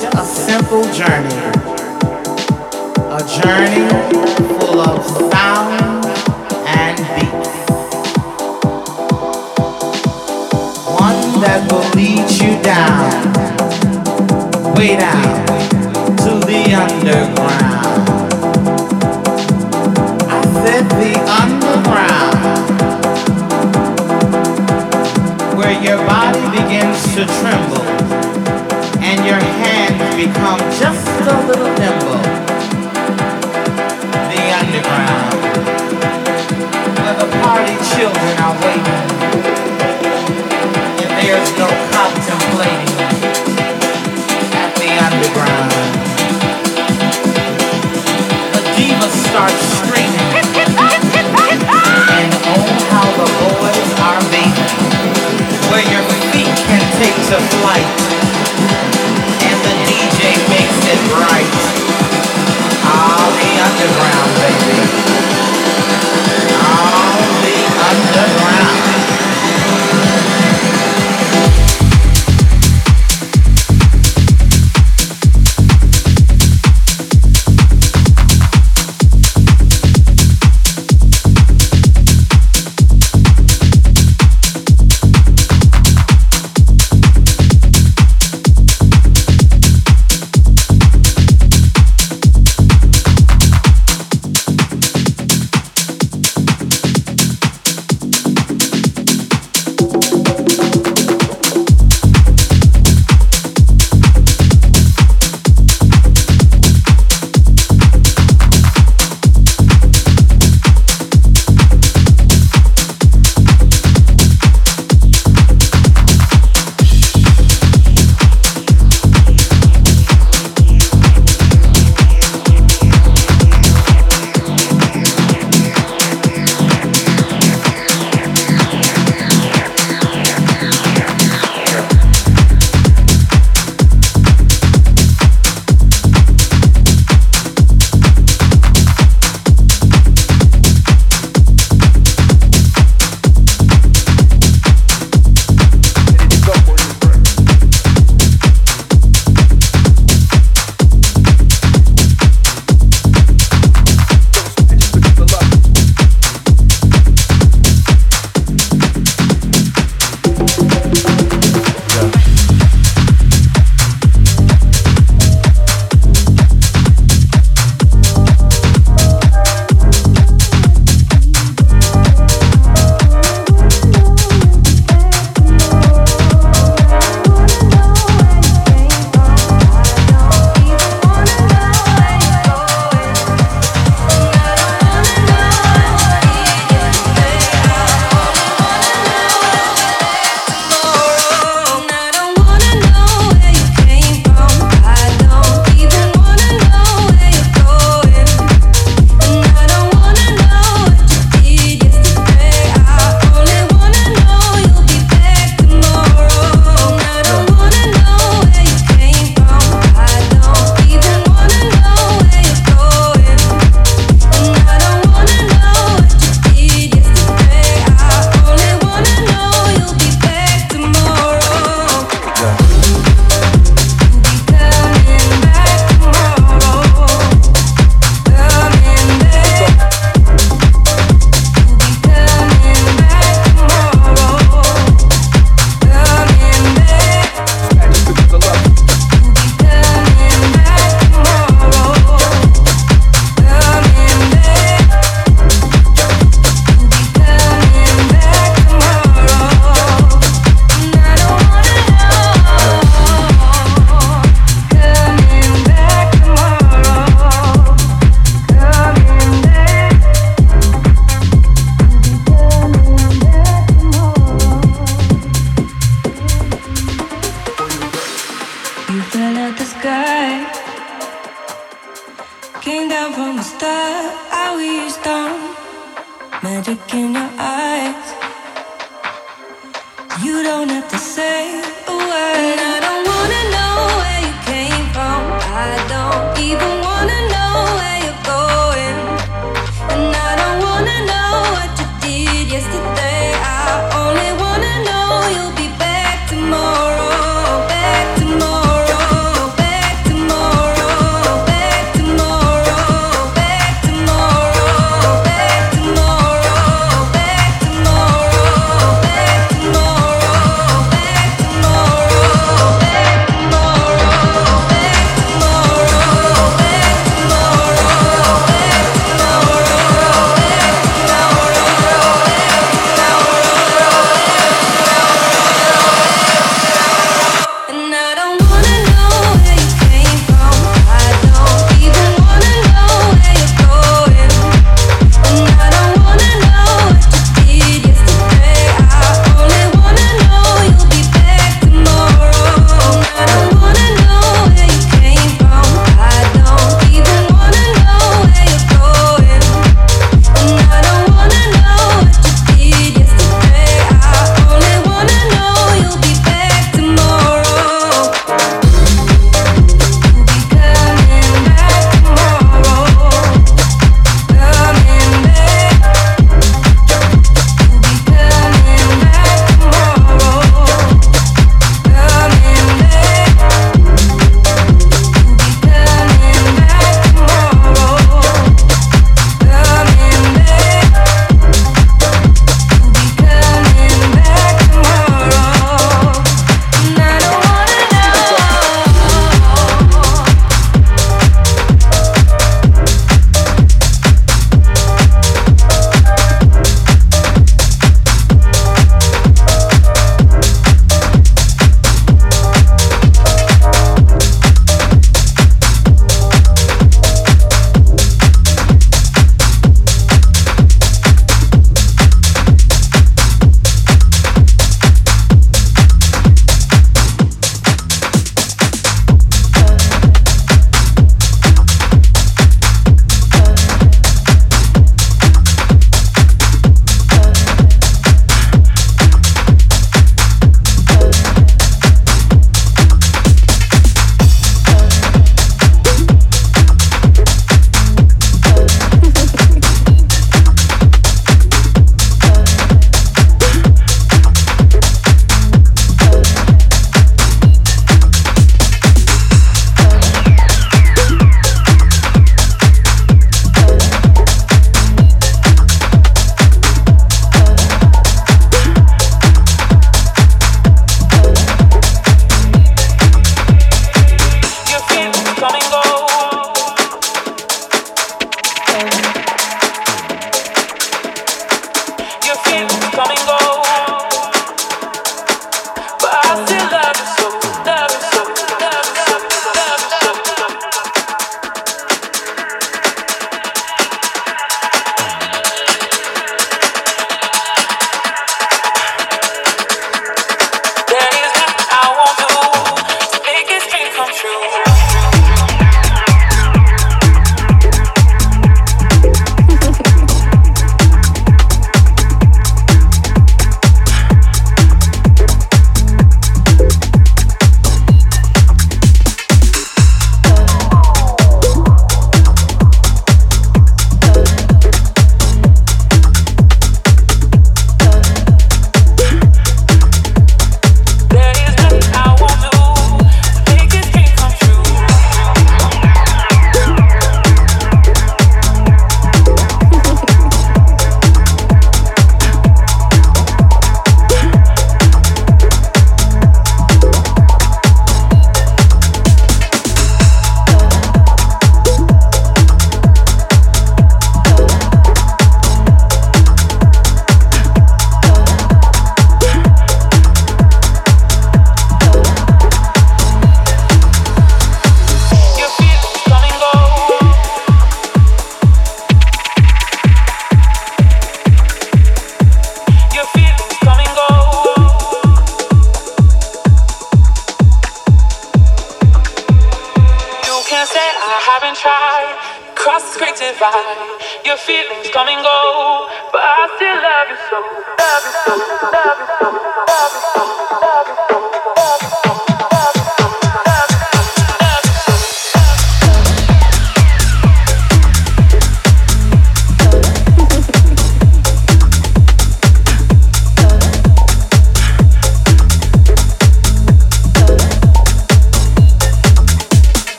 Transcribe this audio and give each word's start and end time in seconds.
A 0.00 0.24
simple 0.24 0.84
journey. 0.92 1.34
A 3.10 3.20
journey 3.42 3.88
full 4.46 4.80
of 4.80 5.04
sound 5.28 6.04
and 6.66 6.96
beat. 7.16 7.34
One 10.94 11.40
that 11.42 11.60
will 11.68 11.88
lead 11.98 12.30
you 12.30 12.52
down, 12.62 13.10
way 14.76 14.94
down 14.96 15.46
to 16.18 16.30
the 16.46 16.60
underground. 16.78 17.86
I 20.30 20.32
said 20.62 20.84
the 21.00 21.14
underground, 21.42 22.38
where 25.58 25.76
your 25.82 25.98
body 26.06 26.44
begins 26.56 27.02
to 27.14 27.26
tremble 27.40 28.07
become 30.18 30.58
just 30.74 31.06
a 31.30 31.46
little 31.46 31.70
nimble. 31.78 32.18
The 34.26 34.42
underground, 34.58 35.38
where 36.98 37.14
the 37.22 37.28
party 37.38 37.78
children 37.94 38.34
are 38.42 38.58
waiting, 38.58 39.06
and 40.98 41.10
there's 41.22 41.50
no 41.54 41.70
contemplating 41.94 42.98
at 44.58 44.74
the 44.74 44.90
underground. 45.06 45.70
The 48.58 48.62
diva 48.74 49.08
starts 49.22 49.62
screaming, 49.78 50.34
and 52.18 52.30
oh 52.58 52.66
how 52.90 53.06
the 53.22 53.28
boys 53.38 53.90
are 54.02 54.18
beating, 54.34 54.66
where 55.70 55.86
your 55.86 56.02
feet 56.34 56.50
can 56.66 56.82
take 56.98 57.14
to 57.30 57.38
flight, 57.62 57.86
DJ 60.68 60.84
makes 60.84 60.86
it 60.86 61.12
right. 61.12 61.50
Ah, 62.84 63.28
the 63.32 63.48
underground, 63.64 64.92
baby. 64.92 64.97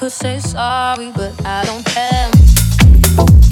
could 0.00 0.10
say 0.10 0.38
sorry, 0.38 1.12
but 1.14 1.34
I 1.44 1.62
don't 1.66 1.84
care. 1.84 3.49